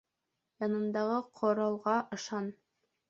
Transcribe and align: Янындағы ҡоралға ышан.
Янындағы 0.63 1.19
ҡоралға 1.41 1.95
ышан. 2.19 2.51